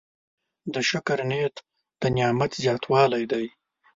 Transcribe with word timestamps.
د 0.73 0.75
شکر 0.89 1.19
نیت 1.29 1.55
د 2.01 2.03
نعمت 2.15 2.51
زیاتوالی 2.63 3.23
دی. 3.31 3.45